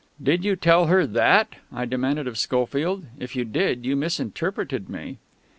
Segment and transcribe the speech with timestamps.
[0.23, 3.05] "Did you tell her that?" I demanded of Schofield.
[3.19, 5.19] "If you did, you misinterpreted me."